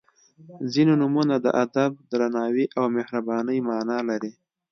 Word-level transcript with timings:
•ځینې 0.73 0.93
نومونه 1.01 1.35
د 1.45 1.47
ادب، 1.63 1.91
درناوي 2.11 2.65
او 2.77 2.85
مهربانۍ 2.97 3.57
معنا 3.69 3.97
لري. 4.09 4.31